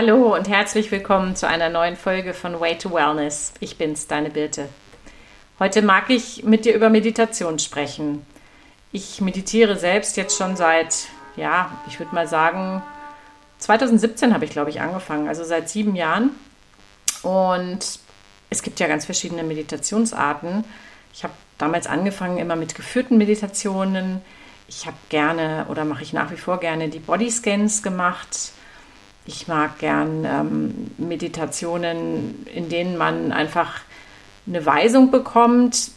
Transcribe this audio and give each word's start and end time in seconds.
Hallo 0.00 0.32
und 0.32 0.48
herzlich 0.48 0.92
willkommen 0.92 1.34
zu 1.34 1.48
einer 1.48 1.70
neuen 1.70 1.96
Folge 1.96 2.32
von 2.32 2.60
Way 2.60 2.78
to 2.78 2.92
Wellness. 2.92 3.52
Ich 3.58 3.78
bin's, 3.78 4.06
deine 4.06 4.30
Birte. 4.30 4.68
Heute 5.58 5.82
mag 5.82 6.08
ich 6.08 6.44
mit 6.44 6.64
dir 6.64 6.76
über 6.76 6.88
Meditation 6.88 7.58
sprechen. 7.58 8.24
Ich 8.92 9.20
meditiere 9.20 9.76
selbst 9.76 10.16
jetzt 10.16 10.38
schon 10.38 10.54
seit, 10.54 11.08
ja, 11.34 11.82
ich 11.88 11.98
würde 11.98 12.14
mal 12.14 12.28
sagen, 12.28 12.80
2017 13.58 14.32
habe 14.32 14.44
ich, 14.44 14.52
glaube 14.52 14.70
ich, 14.70 14.80
angefangen, 14.80 15.26
also 15.26 15.42
seit 15.42 15.68
sieben 15.68 15.96
Jahren. 15.96 16.30
Und 17.24 17.98
es 18.50 18.62
gibt 18.62 18.78
ja 18.78 18.86
ganz 18.86 19.04
verschiedene 19.04 19.42
Meditationsarten. 19.42 20.62
Ich 21.12 21.24
habe 21.24 21.34
damals 21.58 21.88
angefangen 21.88 22.38
immer 22.38 22.54
mit 22.54 22.76
geführten 22.76 23.18
Meditationen. 23.18 24.22
Ich 24.68 24.86
habe 24.86 24.96
gerne 25.08 25.66
oder 25.68 25.84
mache 25.84 26.04
ich 26.04 26.12
nach 26.12 26.30
wie 26.30 26.36
vor 26.36 26.60
gerne 26.60 26.88
die 26.88 27.00
Bodyscans 27.00 27.82
gemacht. 27.82 28.52
Ich 29.28 29.46
mag 29.46 29.78
gern 29.78 30.24
ähm, 30.24 30.90
Meditationen, 30.96 32.46
in 32.46 32.70
denen 32.70 32.96
man 32.96 33.30
einfach 33.30 33.80
eine 34.46 34.64
Weisung 34.64 35.10
bekommt, 35.10 35.90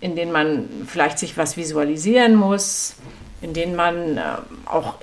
in 0.00 0.16
denen 0.16 0.32
man 0.32 0.70
vielleicht 0.86 1.18
sich 1.18 1.36
was 1.36 1.58
visualisieren 1.58 2.34
muss, 2.34 2.96
in 3.42 3.52
denen 3.52 3.76
man 3.76 4.16
äh, 4.16 4.22
auch 4.64 4.94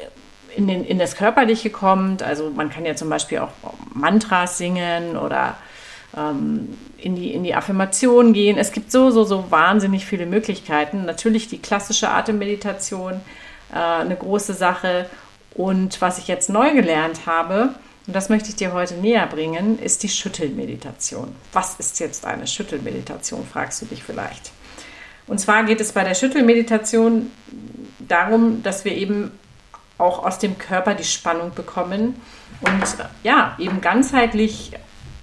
in, 0.55 0.67
den, 0.67 0.83
in 0.83 0.97
das 0.97 1.15
Körperliche 1.15 1.69
kommt. 1.69 2.23
Also 2.23 2.49
man 2.49 2.71
kann 2.71 2.85
ja 2.85 2.95
zum 2.95 3.07
Beispiel 3.07 3.37
auch 3.37 3.51
Mantras 3.93 4.57
singen 4.57 5.15
oder 5.15 5.55
ähm, 6.17 6.75
in, 6.97 7.15
die, 7.15 7.35
in 7.35 7.43
die 7.43 7.53
Affirmation 7.53 8.33
gehen. 8.33 8.57
Es 8.57 8.71
gibt 8.71 8.91
so, 8.91 9.11
so, 9.11 9.25
so 9.25 9.51
wahnsinnig 9.51 10.07
viele 10.07 10.25
Möglichkeiten. 10.25 11.05
Natürlich 11.05 11.49
die 11.49 11.59
klassische 11.59 12.09
Atemmeditation, 12.09 13.21
äh, 13.71 13.77
eine 13.77 14.15
große 14.15 14.55
Sache. 14.55 15.07
Und 15.55 16.01
was 16.01 16.19
ich 16.19 16.27
jetzt 16.27 16.49
neu 16.49 16.73
gelernt 16.73 17.25
habe, 17.25 17.69
und 18.07 18.15
das 18.15 18.29
möchte 18.29 18.49
ich 18.49 18.55
dir 18.55 18.73
heute 18.73 18.95
näher 18.95 19.25
bringen, 19.25 19.79
ist 19.79 20.03
die 20.03 20.09
Schüttelmeditation. 20.09 21.33
Was 21.53 21.79
ist 21.79 21.99
jetzt 21.99 22.25
eine 22.25 22.45
Schüttelmeditation, 22.45 23.45
fragst 23.51 23.81
du 23.81 23.85
dich 23.85 24.03
vielleicht. 24.03 24.51
Und 25.27 25.39
zwar 25.39 25.63
geht 25.63 25.81
es 25.81 25.93
bei 25.93 26.03
der 26.03 26.13
Schüttelmeditation 26.13 27.31
darum, 27.99 28.61
dass 28.61 28.85
wir 28.85 28.91
eben 28.91 29.31
auch 29.97 30.23
aus 30.23 30.37
dem 30.39 30.57
Körper 30.57 30.93
die 30.93 31.05
Spannung 31.05 31.53
bekommen 31.55 32.15
und 32.61 32.83
ja, 33.23 33.55
eben 33.57 33.81
ganzheitlich 33.81 34.71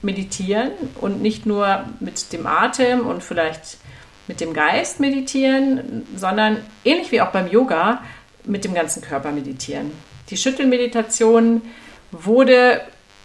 meditieren 0.01 0.73
und 1.01 1.23
nicht 1.23 1.47
nur 1.47 1.85
mit 2.01 2.33
dem 2.33 2.47
Atem 2.47 3.07
und 3.07 3.23
vielleicht 3.23 3.77
mit 4.27 4.41
dem 4.41 4.55
Geist 4.55 4.99
meditieren, 4.99 6.07
sondern 6.17 6.57
ähnlich 6.85 7.13
wie 7.13 7.21
auch 7.21 7.31
beim 7.31 7.49
Yoga 7.49 8.03
mit 8.45 8.65
dem 8.65 8.75
ganzen 8.75 9.03
Körper 9.03 9.31
meditieren. 9.31 9.93
Die 10.33 10.39
Schüttelmeditation 10.39 11.61
wurde, 12.11 12.81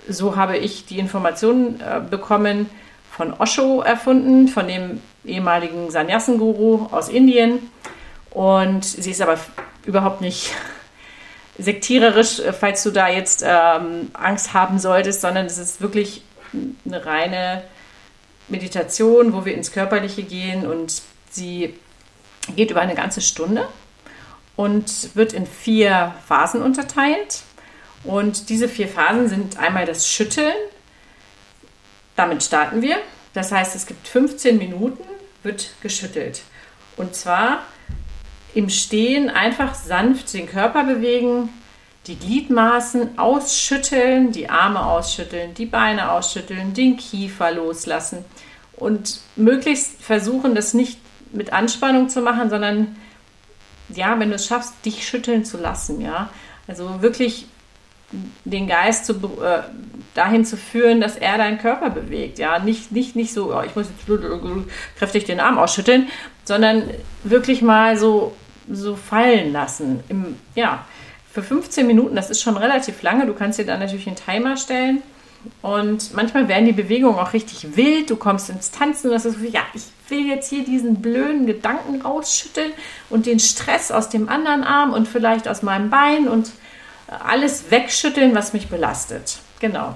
so 0.09 0.35
habe 0.35 0.57
ich 0.57 0.85
die 0.87 0.99
Informationen 0.99 1.79
äh, 1.79 2.01
bekommen, 2.01 2.69
von 3.09 3.31
Osho 3.31 3.81
erfunden, 3.81 4.49
von 4.49 4.67
dem 4.67 5.01
ehemaligen 5.23 5.89
Sannyasenguru 5.89 6.87
aus 6.91 7.07
Indien. 7.07 7.71
Und 8.29 8.83
sie 8.83 9.11
ist 9.11 9.21
aber 9.21 9.39
überhaupt 9.85 10.19
nicht 10.19 10.51
sektiererisch, 11.57 12.41
äh, 12.41 12.51
falls 12.51 12.83
du 12.83 12.91
da 12.91 13.07
jetzt 13.07 13.41
ähm, 13.47 14.11
Angst 14.11 14.53
haben 14.53 14.77
solltest, 14.77 15.21
sondern 15.21 15.45
es 15.45 15.57
ist 15.57 15.79
wirklich 15.79 16.23
eine 16.85 17.05
reine 17.05 17.63
Meditation, 18.49 19.31
wo 19.31 19.45
wir 19.45 19.55
ins 19.55 19.71
Körperliche 19.71 20.23
gehen 20.23 20.67
und 20.67 21.01
sie 21.29 21.73
geht 22.53 22.69
über 22.69 22.81
eine 22.81 22.95
ganze 22.95 23.21
Stunde 23.21 23.65
und 24.57 25.15
wird 25.15 25.31
in 25.31 25.45
vier 25.45 26.13
Phasen 26.27 26.61
unterteilt. 26.61 27.43
Und 28.03 28.49
diese 28.49 28.67
vier 28.67 28.89
Phasen 28.89 29.29
sind 29.29 29.57
einmal 29.57 29.85
das 29.85 30.09
Schütteln. 30.09 30.53
Damit 32.17 32.43
starten 32.43 32.81
wir. 32.81 32.97
Das 33.33 33.51
heißt, 33.51 33.75
es 33.75 33.85
gibt 33.85 34.07
15 34.07 34.57
Minuten, 34.57 35.03
wird 35.43 35.69
geschüttelt. 35.81 36.41
Und 36.97 37.15
zwar 37.15 37.59
im 38.53 38.69
Stehen 38.69 39.29
einfach 39.29 39.75
sanft 39.75 40.33
den 40.33 40.47
Körper 40.47 40.83
bewegen, 40.83 41.49
die 42.07 42.17
Gliedmaßen 42.17 43.19
ausschütteln, 43.19 44.31
die 44.31 44.49
Arme 44.49 44.83
ausschütteln, 44.83 45.53
die 45.53 45.65
Beine 45.65 46.11
ausschütteln, 46.11 46.73
den 46.73 46.97
Kiefer 46.97 47.51
loslassen 47.51 48.25
und 48.75 49.19
möglichst 49.35 50.01
versuchen, 50.01 50.55
das 50.55 50.73
nicht 50.73 50.99
mit 51.33 51.53
Anspannung 51.53 52.09
zu 52.09 52.21
machen, 52.21 52.49
sondern 52.49 52.95
ja, 53.89 54.19
wenn 54.19 54.29
du 54.29 54.35
es 54.35 54.47
schaffst, 54.47 54.73
dich 54.85 55.07
schütteln 55.07 55.45
zu 55.45 55.57
lassen, 55.57 56.01
ja. 56.01 56.29
Also 56.67 57.01
wirklich 57.01 57.47
den 58.45 58.67
Geist 58.67 59.05
zu, 59.05 59.13
äh, 59.13 59.63
dahin 60.13 60.45
zu 60.45 60.55
führen, 60.55 61.01
dass 61.01 61.17
er 61.17 61.37
deinen 61.37 61.57
Körper 61.57 61.89
bewegt. 61.89 62.39
Ja, 62.39 62.59
nicht, 62.59 62.91
nicht, 62.91 63.15
nicht 63.15 63.33
so, 63.33 63.53
oh, 63.53 63.61
ich 63.65 63.75
muss 63.75 63.87
jetzt 63.87 64.23
kräftig 64.97 65.25
den 65.25 65.39
Arm 65.39 65.57
ausschütteln, 65.57 66.07
sondern 66.45 66.83
wirklich 67.23 67.61
mal 67.61 67.97
so, 67.97 68.33
so 68.71 68.95
fallen 68.95 69.51
lassen. 69.51 70.03
Im, 70.07 70.37
ja, 70.55 70.85
für 71.31 71.43
15 71.43 71.85
Minuten, 71.85 72.15
das 72.15 72.29
ist 72.29 72.41
schon 72.41 72.57
relativ 72.57 73.01
lange. 73.01 73.25
Du 73.25 73.33
kannst 73.33 73.59
dir 73.59 73.65
dann 73.65 73.79
natürlich 73.79 74.07
einen 74.07 74.15
Timer 74.15 74.57
stellen. 74.57 75.03
Und 75.61 76.13
manchmal 76.13 76.47
werden 76.47 76.65
die 76.65 76.71
Bewegungen 76.71 77.17
auch 77.17 77.33
richtig 77.33 77.75
wild. 77.75 78.09
Du 78.09 78.15
kommst 78.15 78.49
ins 78.49 78.71
Tanzen 78.71 79.07
und 79.07 79.13
das 79.13 79.25
ist 79.25 79.39
so, 79.39 79.45
ja, 79.45 79.61
ich 79.73 79.83
will 80.09 80.25
jetzt 80.27 80.49
hier 80.49 80.63
diesen 80.63 81.01
blöden 81.01 81.45
Gedanken 81.45 82.01
rausschütteln 82.01 82.71
und 83.09 83.25
den 83.25 83.39
Stress 83.39 83.91
aus 83.91 84.09
dem 84.09 84.29
anderen 84.29 84.63
Arm 84.63 84.93
und 84.93 85.07
vielleicht 85.07 85.47
aus 85.47 85.61
meinem 85.61 85.89
Bein 85.89 86.27
und 86.27 86.51
alles 87.07 87.71
wegschütteln, 87.71 88.35
was 88.35 88.53
mich 88.53 88.67
belastet. 88.67 89.39
Genau. 89.59 89.95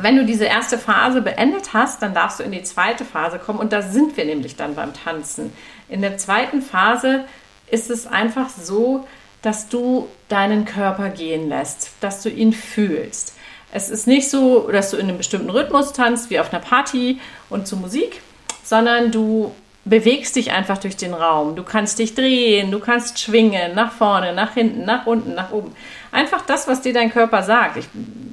Wenn 0.00 0.16
du 0.16 0.24
diese 0.24 0.44
erste 0.44 0.78
Phase 0.78 1.22
beendet 1.22 1.72
hast, 1.72 2.02
dann 2.02 2.14
darfst 2.14 2.40
du 2.40 2.42
in 2.42 2.52
die 2.52 2.62
zweite 2.62 3.04
Phase 3.04 3.38
kommen 3.38 3.58
und 3.58 3.72
da 3.72 3.82
sind 3.82 4.16
wir 4.16 4.24
nämlich 4.24 4.56
dann 4.56 4.74
beim 4.74 4.92
Tanzen. 4.92 5.52
In 5.88 6.02
der 6.02 6.18
zweiten 6.18 6.62
Phase 6.62 7.24
ist 7.70 7.90
es 7.90 8.06
einfach 8.06 8.48
so, 8.48 9.06
dass 9.42 9.68
du 9.68 10.08
deinen 10.28 10.64
Körper 10.64 11.10
gehen 11.10 11.48
lässt, 11.48 11.90
dass 12.00 12.22
du 12.22 12.30
ihn 12.30 12.52
fühlst. 12.52 13.34
Es 13.74 13.90
ist 13.90 14.06
nicht 14.06 14.30
so, 14.30 14.68
dass 14.70 14.92
du 14.92 14.96
in 14.98 15.08
einem 15.08 15.18
bestimmten 15.18 15.50
Rhythmus 15.50 15.92
tanzt, 15.92 16.30
wie 16.30 16.38
auf 16.38 16.52
einer 16.52 16.62
Party 16.62 17.18
und 17.50 17.66
zu 17.66 17.76
Musik, 17.76 18.20
sondern 18.62 19.10
du 19.10 19.52
bewegst 19.84 20.36
dich 20.36 20.52
einfach 20.52 20.78
durch 20.78 20.96
den 20.96 21.12
Raum. 21.12 21.56
Du 21.56 21.64
kannst 21.64 21.98
dich 21.98 22.14
drehen, 22.14 22.70
du 22.70 22.78
kannst 22.78 23.18
schwingen, 23.18 23.74
nach 23.74 23.90
vorne, 23.90 24.32
nach 24.32 24.54
hinten, 24.54 24.84
nach 24.84 25.06
unten, 25.06 25.34
nach 25.34 25.50
oben. 25.50 25.74
Einfach 26.12 26.46
das, 26.46 26.68
was 26.68 26.82
dir 26.82 26.92
dein 26.92 27.10
Körper 27.10 27.42
sagt. 27.42 27.76
Ich 27.76 27.86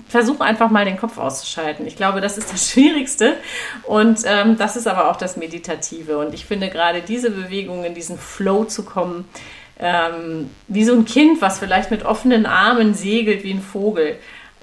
versuche 0.07 0.44
einfach 0.44 0.69
mal 0.69 0.85
den 0.85 0.97
Kopf 0.97 1.18
auszuschalten. 1.18 1.88
Ich 1.88 1.96
glaube, 1.96 2.22
das 2.22 2.38
ist 2.38 2.53
das 2.53 2.69
Schwierigste 2.72 3.35
und 3.81 4.19
ähm, 4.25 4.59
das 4.59 4.75
ist 4.75 4.88
aber 4.88 5.09
auch 5.09 5.16
das 5.16 5.38
Meditative. 5.38 6.19
Und 6.19 6.35
ich 6.35 6.46
finde 6.46 6.69
gerade 6.69 7.02
diese 7.02 7.31
Bewegung, 7.31 7.84
in 7.84 7.96
diesen 7.96 8.19
Flow 8.19 8.66
zu 8.66 8.84
kommen, 8.84 9.28
ähm, 9.79 10.52
wie 10.68 10.85
so 10.85 10.94
ein 10.94 11.06
Kind, 11.06 11.41
was 11.41 11.58
vielleicht 11.58 11.90
mit 11.90 12.06
offenen 12.06 12.46
Armen 12.46 12.94
segelt 12.94 13.44
wie 13.44 13.56
ein 13.56 13.63
Vogel. 13.63 14.18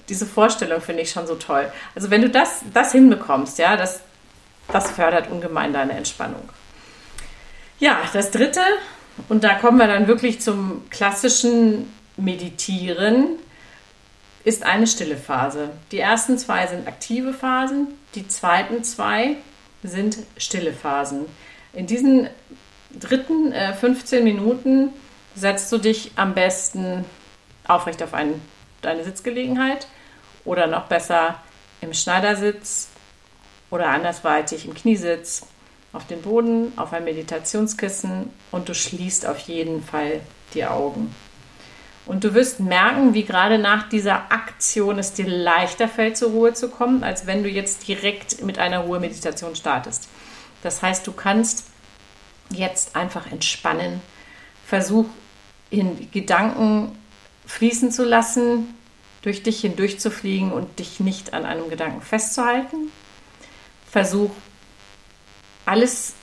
Diese 0.08 0.26
Vorstellung 0.26 0.80
finde 0.80 1.02
ich 1.02 1.10
schon 1.10 1.26
so 1.26 1.34
toll. 1.34 1.70
Also 1.94 2.10
wenn 2.10 2.22
du 2.22 2.30
das, 2.30 2.62
das 2.72 2.92
hinbekommst, 2.92 3.58
ja, 3.58 3.76
das, 3.76 4.00
das 4.72 4.90
fördert 4.90 5.30
ungemein 5.30 5.72
deine 5.72 5.92
Entspannung. 5.92 6.48
Ja, 7.78 7.98
das 8.12 8.30
dritte, 8.30 8.60
und 9.28 9.44
da 9.44 9.54
kommen 9.54 9.78
wir 9.78 9.86
dann 9.86 10.08
wirklich 10.08 10.40
zum 10.40 10.88
klassischen 10.90 11.92
Meditieren, 12.16 13.38
ist 14.44 14.64
eine 14.64 14.86
stille 14.86 15.16
Phase. 15.16 15.70
Die 15.92 15.98
ersten 15.98 16.38
zwei 16.38 16.66
sind 16.66 16.88
aktive 16.88 17.34
Phasen, 17.34 17.88
die 18.14 18.26
zweiten 18.26 18.82
zwei 18.82 19.36
sind 19.82 20.18
stille 20.38 20.72
Phasen. 20.72 21.26
In 21.72 21.86
diesen 21.86 22.28
dritten 22.90 23.52
äh, 23.52 23.74
15 23.74 24.24
Minuten 24.24 24.92
setzt 25.34 25.70
du 25.70 25.78
dich 25.78 26.12
am 26.16 26.34
besten 26.34 27.04
aufrecht 27.66 28.02
auf 28.02 28.14
einen, 28.14 28.40
deine 28.80 29.04
Sitzgelegenheit 29.04 29.86
oder 30.48 30.66
noch 30.66 30.84
besser 30.84 31.36
im 31.82 31.92
Schneidersitz 31.92 32.88
oder 33.70 33.88
andersweitig 33.88 34.64
im 34.64 34.74
Kniesitz 34.74 35.46
auf 35.92 36.06
den 36.06 36.22
Boden, 36.22 36.72
auf 36.76 36.92
ein 36.92 37.04
Meditationskissen 37.04 38.30
und 38.50 38.68
du 38.68 38.74
schließt 38.74 39.26
auf 39.26 39.38
jeden 39.40 39.82
Fall 39.82 40.20
die 40.54 40.64
Augen. 40.64 41.14
Und 42.06 42.24
du 42.24 42.32
wirst 42.32 42.60
merken, 42.60 43.12
wie 43.12 43.24
gerade 43.24 43.58
nach 43.58 43.90
dieser 43.90 44.32
Aktion 44.32 44.98
es 44.98 45.12
dir 45.12 45.28
leichter 45.28 45.86
fällt, 45.86 46.16
zur 46.16 46.30
Ruhe 46.30 46.54
zu 46.54 46.70
kommen, 46.70 47.04
als 47.04 47.26
wenn 47.26 47.42
du 47.42 47.50
jetzt 47.50 47.86
direkt 47.86 48.42
mit 48.42 48.58
einer 48.58 48.78
Ruhemeditation 48.80 49.54
startest. 49.54 50.08
Das 50.62 50.80
heißt, 50.80 51.06
du 51.06 51.12
kannst 51.12 51.66
jetzt 52.48 52.96
einfach 52.96 53.30
entspannen. 53.30 54.00
Versuch, 54.66 55.04
in 55.68 56.10
Gedanken 56.10 56.96
fließen 57.44 57.92
zu 57.92 58.04
lassen, 58.04 58.74
durch 59.22 59.42
dich 59.42 59.60
hindurch 59.60 59.98
zu 59.98 60.10
fliegen 60.10 60.52
und 60.52 60.78
dich 60.78 61.00
nicht 61.00 61.34
an 61.34 61.44
einem 61.44 61.70
Gedanken 61.70 62.02
festzuhalten. 62.02 62.90
Versuch 63.90 64.30
alles 65.66 66.14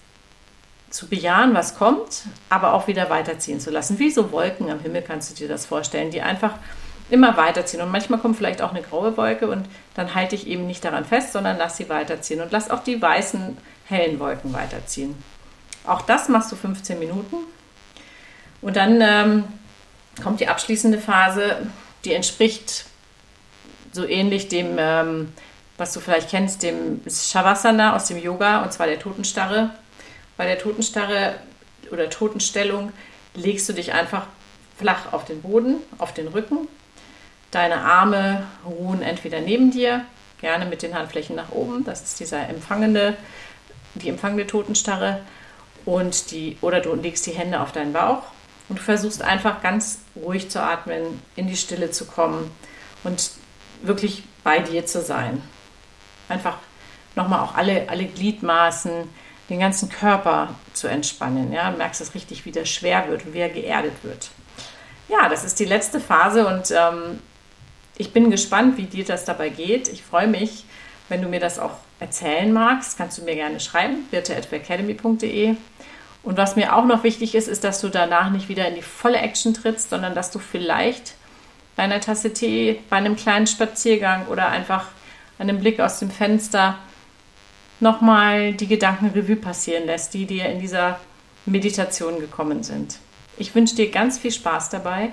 zu 0.89 1.07
bejahen, 1.07 1.53
was 1.53 1.77
kommt, 1.77 2.24
aber 2.50 2.74
auch 2.74 2.88
wieder 2.88 3.09
weiterziehen 3.09 3.59
zu 3.59 3.69
lassen. 3.69 4.00
Wie 4.00 4.12
so 4.12 4.31
Wolken 4.31 4.69
am 4.69 4.80
Himmel 4.80 5.01
kannst 5.01 5.30
du 5.30 5.36
dir 5.36 5.47
das 5.47 5.65
vorstellen, 5.65 6.09
die 6.09 6.21
einfach 6.21 6.53
immer 7.09 7.38
weiterziehen. 7.38 7.81
Und 7.81 7.92
manchmal 7.92 8.19
kommt 8.19 8.38
vielleicht 8.38 8.62
auch 8.62 8.71
eine 8.71 8.81
graue 8.81 9.15
Wolke 9.18 9.47
und 9.47 9.68
dann 9.94 10.15
halte 10.15 10.36
ich 10.36 10.47
eben 10.47 10.65
nicht 10.65 10.83
daran 10.83 11.06
fest, 11.06 11.33
sondern 11.33 11.57
lass 11.57 11.77
sie 11.77 11.89
weiterziehen 11.89 12.42
und 12.42 12.51
lass 12.51 12.71
auch 12.71 12.83
die 12.83 13.01
weißen, 13.01 13.57
hellen 13.88 14.19
Wolken 14.19 14.53
weiterziehen. 14.53 15.15
Auch 15.86 16.01
das 16.01 16.30
machst 16.30 16.51
du 16.51 16.56
15 16.56 16.97
Minuten. 16.97 17.36
Und 18.62 18.75
dann 18.75 19.00
ähm, 19.01 19.44
kommt 20.24 20.39
die 20.39 20.47
abschließende 20.47 20.97
Phase, 20.97 21.57
die 22.06 22.13
entspricht 22.13 22.86
so 23.92 24.06
ähnlich 24.06 24.48
dem, 24.48 24.78
ähm, 24.78 25.34
was 25.78 25.94
du 25.94 26.00
vielleicht 26.00 26.30
kennst, 26.30 26.63
dem 26.63 27.02
Shavasana 27.10 27.96
aus 27.96 28.06
dem 28.06 28.18
Yoga, 28.18 28.63
und 28.63 28.72
zwar 28.72 28.88
der 28.88 29.00
Totenstarre. 29.00 29.72
Bei 30.38 30.46
der 30.46 30.60
Totenstarre 30.60 31.36
oder 31.92 32.10
Totenstellung 32.10 32.92
legst 33.34 33.68
du 33.68 33.74
dich 33.74 33.94
einfach 33.94 34.28
flach 34.78 35.13
auf 35.13 35.25
den 35.25 35.42
Boden, 35.42 35.78
auf 35.98 36.13
den 36.13 36.28
Rücken. 36.28 36.68
Deine 37.52 37.81
Arme 37.81 38.46
ruhen 38.66 39.02
entweder 39.02 39.40
neben 39.40 39.72
dir, 39.72 40.06
gerne 40.42 40.66
mit 40.66 40.81
den 40.81 40.94
Handflächen 40.94 41.36
nach 41.36 41.52
oben. 41.52 41.86
Das 41.86 42.04
ist 42.04 42.19
dieser 42.19 42.50
empfangende, 42.50 43.16
die 43.96 44.10
empfangende 44.10 44.48
Totenstarre. 44.48 45.22
Und 45.86 46.31
die, 46.31 46.57
oder 46.62 46.81
du 46.81 46.94
legst 46.96 47.25
die 47.28 47.31
Hände 47.31 47.62
auf 47.62 47.72
deinen 47.72 47.94
Bauch 47.94 48.24
und 48.70 48.80
du 48.80 48.84
versuchst 48.84 49.22
einfach 49.22 49.62
ganz 49.62 50.00
ruhig 50.16 50.50
zu 50.50 50.62
atmen, 50.62 51.22
in 51.36 51.48
die 51.48 51.56
Stille 51.56 51.92
zu 51.92 52.06
kommen 52.06 52.52
und 53.04 53.32
wirklich 53.82 54.24
bei 54.44 54.60
dir 54.60 54.86
zu 54.86 55.02
sein. 55.02 55.42
Einfach 56.30 56.58
nochmal 57.16 57.42
auch 57.42 57.56
alle, 57.56 57.88
alle 57.90 58.06
Gliedmaßen, 58.06 58.92
den 59.50 59.60
ganzen 59.60 59.90
Körper 59.90 60.56
zu 60.74 60.88
entspannen. 60.88 61.52
Ja? 61.54 61.72
Du 61.72 61.78
merkst 61.78 62.02
es 62.02 62.16
richtig, 62.16 62.46
wie 62.46 62.52
der 62.52 62.66
schwer 62.66 63.08
wird 63.08 63.26
und 63.26 63.34
wie 63.34 63.40
er 63.40 63.50
geerdet 63.50 63.94
wird. 64.04 64.30
Ja, 65.08 65.30
das 65.30 65.44
ist 65.44 65.60
die 65.60 65.66
letzte 65.66 66.00
Phase 66.00 66.48
und 66.48 66.72
ähm, 66.72 67.20
ich 67.98 68.12
bin 68.12 68.32
gespannt, 68.32 68.78
wie 68.78 68.86
dir 68.86 69.06
das 69.06 69.24
dabei 69.24 69.50
geht. 69.50 69.88
Ich 69.88 70.04
freue 70.04 70.28
mich, 70.28 70.66
wenn 71.10 71.22
du 71.22 71.28
mir 71.28 71.40
das 71.40 71.60
auch 71.60 71.78
erzählen 72.00 72.52
magst. 72.52 72.98
Kannst 72.98 73.20
du 73.20 73.24
mir 73.24 73.36
gerne 73.36 73.60
schreiben, 73.60 74.06
birte.academy.de. 74.10 75.56
Und 76.25 76.38
was 76.38 76.56
mir 76.56 76.75
auch 76.75 76.86
noch 76.86 77.04
wichtig 77.04 77.36
ist, 77.36 77.48
ist, 77.48 77.63
dass 77.63 77.81
du 77.81 77.89
danach 77.89 78.31
nicht 78.31 78.50
wieder 78.50 78.68
in 78.68 78.75
die 78.75 78.81
volle 78.81 79.19
Action 79.19 79.54
trittst, 79.54 79.92
sondern 79.92 80.16
dass 80.16 80.31
du 80.31 80.39
vielleicht 80.39 81.13
bei 81.75 81.83
einer 81.83 82.01
Tasse 82.01 82.33
Tee, 82.33 82.80
bei 82.89 82.98
einem 82.98 83.16
kleinen 83.16 83.45
Spaziergang 83.45 84.25
oder 84.27 84.50
einfach 84.50 84.88
einem 85.38 85.60
Blick 85.60 85.80
aus 85.80 86.00
dem 86.00 86.10
Fenster 86.10 86.80
nochmal 87.80 88.54
die 88.54 88.68
Gedanken 88.68 89.12
Revue 89.12 89.36
passieren 89.36 89.86
lässt, 89.86 90.13
die 90.16 90.25
dir 90.25 90.45
in 90.45 90.60
dieser 90.60 91.00
Meditation 91.45 92.19
gekommen 92.19 92.63
sind. 92.63 92.98
Ich 93.38 93.54
wünsche 93.54 93.75
dir 93.75 93.92
ganz 93.92 94.18
viel 94.18 94.31
Spaß 94.31 94.69
dabei. 94.69 95.12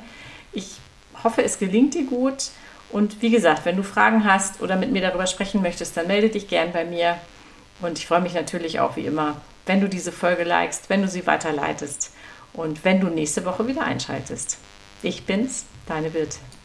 Ich 0.53 0.77
hoffe, 1.23 1.43
es 1.43 1.59
gelingt 1.59 1.93
dir 1.93 2.05
gut. 2.05 2.51
Und 2.91 3.21
wie 3.21 3.31
gesagt, 3.31 3.65
wenn 3.67 3.77
du 3.77 3.83
Fragen 3.83 4.25
hast 4.25 4.63
oder 4.63 4.77
mit 4.77 4.93
mir 4.93 5.03
darüber 5.03 5.27
sprechen 5.27 5.61
möchtest, 5.61 5.97
dann 5.97 6.07
melde 6.07 6.31
dich 6.31 6.49
gern 6.49 6.73
bei 6.73 6.85
mir. 6.85 7.17
Und 7.83 7.99
ich 7.99 8.07
freue 8.07 8.21
mich 8.21 8.35
natürlich 8.35 8.81
auch 8.81 8.97
wie 8.97 9.05
immer, 9.07 9.37
wenn 9.67 9.81
du 9.81 9.89
diese 9.89 10.13
Folge 10.13 10.45
likest, 10.45 10.89
wenn 10.89 11.03
du 11.03 11.09
sie 11.09 11.27
weiterleitest 11.27 12.13
und 12.53 12.85
wenn 12.85 13.01
du 13.01 13.09
nächste 13.09 13.45
Woche 13.45 13.67
wieder 13.67 13.83
einschaltest. 13.83 14.59
Ich 15.03 15.27
bin's, 15.27 15.65
deine 15.87 16.11
Birte. 16.11 16.39